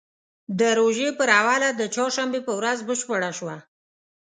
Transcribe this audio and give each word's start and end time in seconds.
د 0.59 0.61
روژې 0.79 1.09
پر 1.19 1.29
اوله 1.39 1.69
د 1.75 1.81
چهارشنبې 1.93 2.39
په 2.47 2.53
ورځ 2.59 2.77
بشپړه 2.89 3.31
شوه. 3.37 3.55